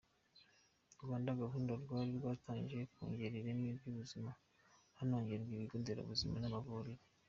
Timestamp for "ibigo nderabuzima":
5.55-6.35